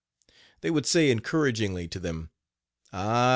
[0.61, 2.31] They would say encouragingly to them:
[2.91, 3.29] "Ah!